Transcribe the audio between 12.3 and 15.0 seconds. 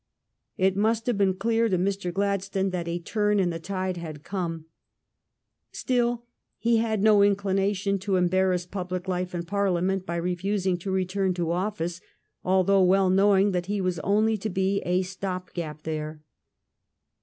although well knowing that he was only to be